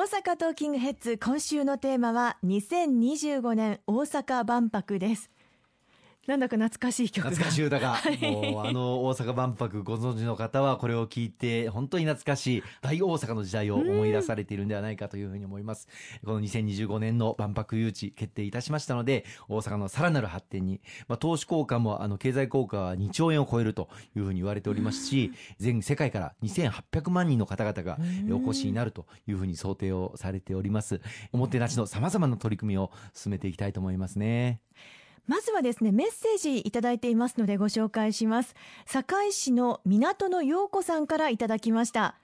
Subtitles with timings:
[0.00, 5.30] 大阪トーキングヘッズ今週のテーマは2025年大阪万博です。
[6.26, 15.88] なんだか懐かしい曲懐かしい歌が、はい、もうあの大阪万博ご存知の方はこれを聞いて本当に懐かしい大大阪の時代を思い出されているんではないかというふうに思います。
[16.24, 27.98] この2025年の万博誘致決定いたしましたので大阪のさらなる発展に、まあ、投資効果もあの経済効果は2兆円を超えるというふうに言われておりますし全世界から2800万人の方々が
[28.30, 31.00] お越しになるというふうに想定をされております。
[31.32, 34.60] おもてなしのさまざまな取り組みを進めていきたいと思いますね
[35.30, 38.56] まずはですねメッセージいただいていますのでご紹介します。
[38.84, 42.16] 堺市の港の陽子さんからいただきました。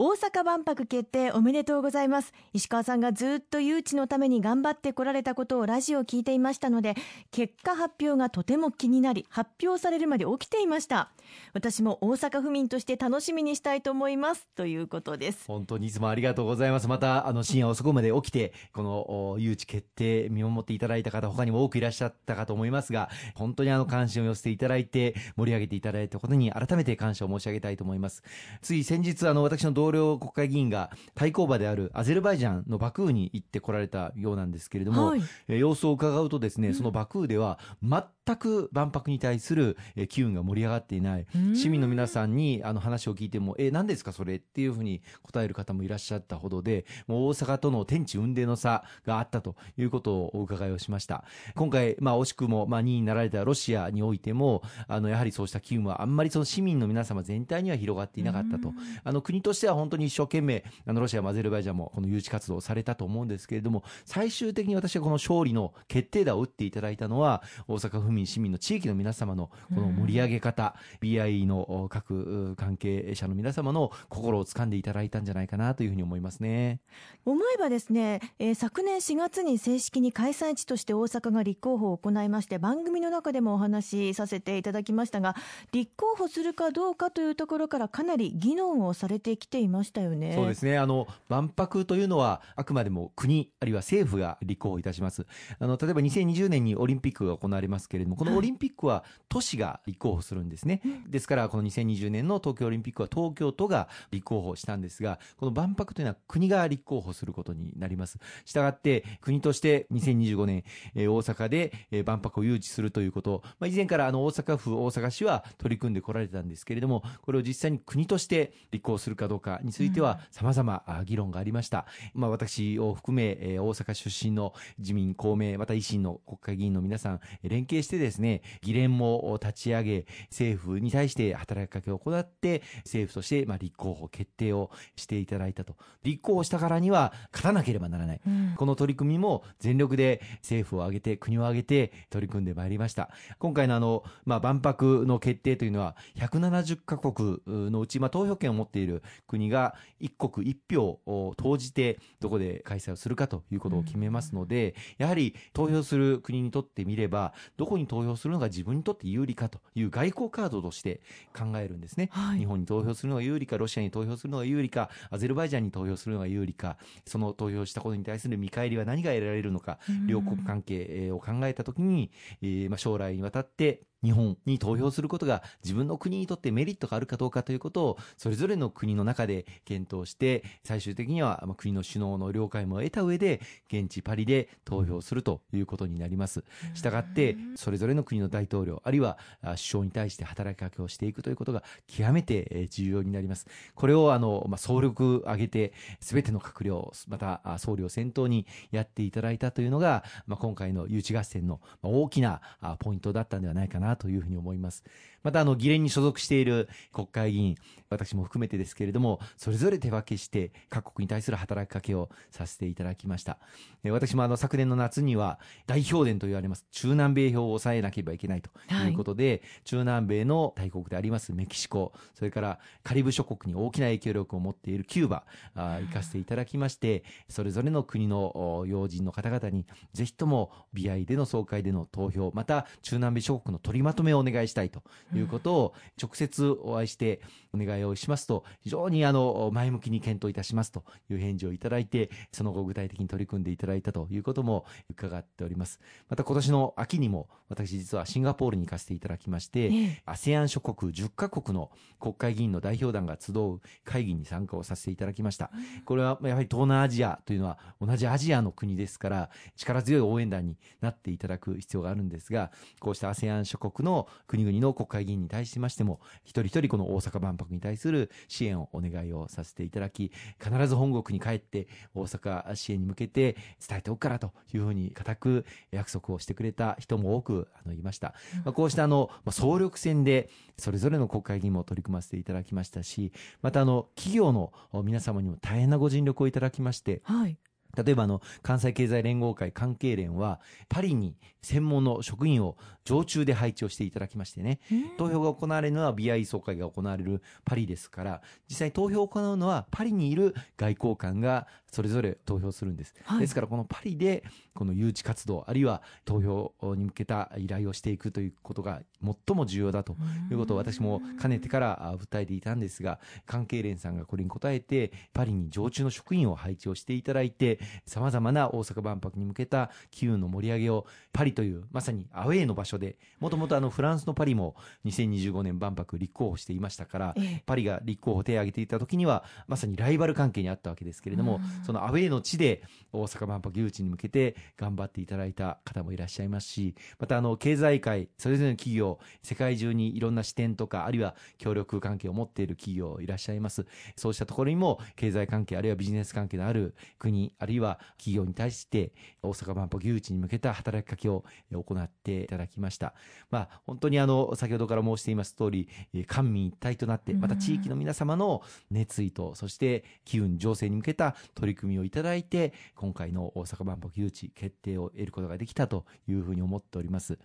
[0.00, 2.32] 大阪万博決定おめでとうございます。
[2.52, 6.94] 石川さんがずっと誘致のために頑張ってこられたことをラジオ聞いていましたので
[7.32, 11.10] 結果発表がとても気になり発表されるまで起きていました。
[11.52, 14.46] 私も大阪府民として楽しみにしたいと思います。
[14.54, 15.46] ということです。
[15.48, 16.86] 本当にいつもありがとうございます。
[16.86, 28.22] またあの深夜遅くまで起きてこの誘致決定見守っていただいた方他にも多くいらっしゃったかと思いますが本当にあの関心を寄せていただいて盛り上げていただいたことに改めて感謝を申し上げたいと思います。
[28.62, 39.76] つい先日あの私の同僚国会議員が対抗馬であるアゼルバイジャンのバクーに行ってこられたようなんですけれども、はい、様子を伺うとですねそのバクーでは全く万博に対する
[40.08, 41.26] 機運が盛り上がっていない。
[41.54, 51.24] 市民の皆さんにあの話を聞いてもえ何ですかそれっていうふうに答える方もいらっしゃったほどでもう大阪との天地雲泥の差があったということをお伺いをしました。
[51.54, 58.72] 今回、まあ、惜しくも、まあ、2位になられたロシアにおいてもあのやはりそうした機運はあんまりその市民の皆様全体には広がっていなかったと。
[59.04, 76.80] あの国としては本当に一生懸命あのロシアもアゼルバイジャンもこの誘致活動をされたと思うんですけれども最終的に私はこの勝利の決定打を打っていただいたのは大阪府民市民の地域の皆様のこの盛り上げ方、BI の各関係者の皆様の心を掴んでいただいたんじゃないかなというふうに思いますね。
[77.24, 85.36] 思えばですね、えー、昨年4月に正式に開催地として大阪が立候補を行いまして番組の中でもお話しさせていただきましたが
[85.72, 90.32] 立候補するかどうかというところからかなり議論をされてきていましたよね。
[90.34, 90.78] そうですね。
[90.78, 95.26] あの万博というのはあくまでも国あるいは政府が立候補いたします。
[95.58, 108.18] あの例えば2020年にオリンピックが行われますけれどもこのオリンピックは都市が立候補するんですね、ですからこの2020年の東京オリンピックは東京都が立候補したんですがこの万博というのは国が立候補することになります。
[108.44, 110.64] したがって国として2025年、
[110.94, 135.76] えー、大阪で、えー、万博を誘致するということ、まあ、以前からあの大阪府大阪市は取り組んでこられてたんですけれどもこれを実際に国として立候補するかどうかについては様々議論がありました、まあ、私を含め、えー、大阪出身の自民公明また維新の国会議員の皆さん連携してですね議連も立ち上げ政府に対して働きかけを行って政府としてまあ立候補決定をしていただいたと。
[136.02, 143.10] 立候補したからには勝たなければならない、うん、この取り組みも全力で政府を挙げて国を挙げて取り組んでまいりました。
[143.38, 149.02] 今回のあの、まあ、万博の決定というのは170カ国のうち、まあ、投票権を持っている
[149.38, 161.00] 国が一国一票を投じてどこで開催をするかということを決めますので、やはり投票する国にとってみればどこに投票するのが自分にとって有利かという外交カードとして
[161.36, 166.76] 考えるんですね、はい、日本に投票するのが有利かロシアに投票するのが有利かアゼルバイジャンに投票するのが有利か
[167.06, 172.10] その投票したことに対する見返りは何が得られるのか両国関係を考えたときに、
[172.42, 186.44] えー、まあ将来にわたって日本に投票することが自分の国にとってメリットがあるかどうかということをそれぞれの国の中で検討して最終的には国の首脳の了解も得た上で現地パリで投票するということになります。
[186.74, 193.46] したがってそれぞれの国の大統領あるいは首相に対して働きかけをしていくということが極めて重要になります。
[193.74, 202.40] これをあの、まあ、総力挙げて全ての閣僚また総理を先頭にやっていただいたというのが、まあ、今回の誘致合戦の大きな
[202.78, 204.84] ポイントだったんではないかななというふうに思います。
[205.22, 207.56] またあの議連に所属している国会議員
[207.90, 213.38] 私も含めてですけれどもそれぞれ手分けして各国に対する働きかけをさせていただきました。
[213.84, 225.24] 私もあの昨年の夏には代表伝と言われます中南米票を抑えなければいけないということで、はい、中南米の大国でありますメキシコそれからカリブ諸国に大きな影響力を持っているキューバ
[225.54, 234.82] あ行かせていただきましてそれぞれの国の要人の方々にぜひとも BI での総会での投票また中南米諸国の取り取りまとめをお願いしたいと
[235.14, 237.20] いうことを直接お会いして
[237.52, 245.80] お願いをしますと、非常にあの前向きに検討いたしますという返事をいただいて、その後具体的に取り組んでいただいたということも伺っております。
[246.08, 249.70] また今年の秋にも私実はシンガポールに行かせていただきまして、
[250.06, 251.70] ASEAN 諸国10カ国の
[252.00, 255.50] 国会議員の代表団が集う会議に参加をさせていただきました。
[255.84, 270.12] これはやはり東南アジアというのは同じアジアの国ですから、力強い応援団になっていただく必要があるんですが、こうした ASEAN 諸国国の国々の国会議員に対しましても、一人一人この大阪万博に対する支援をお願いをさせていただき、
[270.42, 273.36] 必ず本国に帰って大阪支援に向けて
[273.66, 278.14] 伝えておくからというふうに固く約束をしてくれた人も多くあのいました。
[278.44, 283.12] まあ、こうしたあの、ま、総力戦でそれぞれの国会議員も取り組ませていただきましたし、
[283.42, 284.52] またあの企業の
[284.84, 287.38] 皆様にも大変なご尽力をいただきまして、はい、
[287.82, 294.60] 例えばあの関西経済連合会関係連はパリに専門の職員を常駐で配置をしていただきましてね、
[294.96, 302.94] 投票が行われるのは BI 総会が行われるパリですから、実際投票を行うのはパリにいる外交官がそれぞれ投票するんです。
[303.04, 309.96] はい、ですからこのパリでこの誘致活動、あるいは投票に向けた依頼をしていくということが最も重要だと
[310.30, 327.14] いうことを私もかねてから訴えていたんですが、関係連さんがこれに応えて、パリに常駐の職員を配置をしていただいて、様々な大阪万博に向けた機運の盛り上げをパリというまさにアウェーの場所で、もともとあのフランスのパリも2025年万博立候補していましたから、
[327.46, 332.62] パリが立候補手を挙げていた時には、まさにライバル関係にあったわけですけれども、そのアウェーの地で
[332.92, 343.66] 大阪万博誘致に向けて頑張っていただいた方もいらっしゃいますし、またあの経済界、それぞれの企業、世界中にいろんな視点とか、あるいは協力関係を持っている企業いらっしゃいます。
[343.96, 352.94] そうしたところにも経済関係、あるいはビジネス関係のある国、あるいは企業に対して大阪万博誘致に向けた働きかけを行っていただきました。
[353.30, 355.68] まあ本当にあの先ほどから申しています通り、
[356.06, 367.18] 官民一体となって、また地域の皆様の熱意と、そして機運醸成に向けた取り組みをいただいて、今回の大阪万博誘致決定を得ることができたというふうに思っております。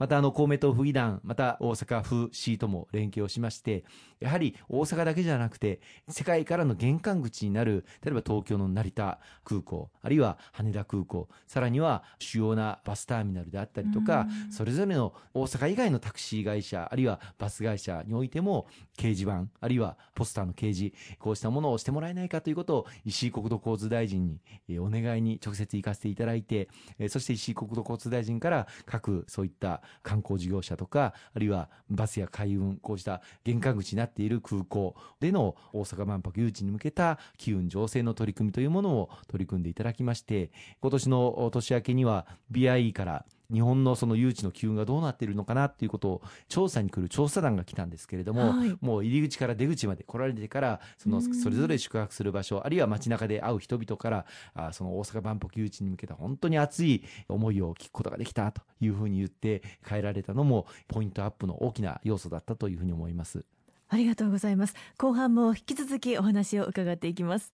[0.00, 3.84] またあの公明党府議団、また大阪府市とも連携をしまして、
[4.18, 26.70] やはり大阪だけじゃなくて、世界からの玄関口になる、例えば東京の成田空港、あるいは羽田空港、さらには主要なバスターミナルであったりとか、それぞれの大阪以外のタクシー会社、あるいはバス会社においても、掲示板、あるいはポスターの掲示、こうしたものをしてもらえないかということを、石井国土交通大臣にお願いに直接行かせていただいて、
[27.10, 40.50] そして石井国土交通大臣から各そういった観光事業者とか、あるいはバスや海運、こうした玄関口になっている空港での大阪万博誘致に向けた機運醸成の取り組みというものを取り組んでいただきまして、
[40.80, 63.44] 今年の年明けには BIE から日本のその誘致の機運がどうなっているのかなっていうことを調査に来る調査団が来たんですけれども、はい、もう入り口から出口まで来られてからそのそれぞれ宿泊する場所あるいは街中で会う人々からあその大阪万博誘致に向けた本当に熱い思いを聞くことができたというふうに言って帰られたのもポイントアップの大きな要素だったというふうに思います。
[63.92, 64.74] ありがとうございます。
[64.98, 67.48] 後半も引き続きお話を伺っていきます。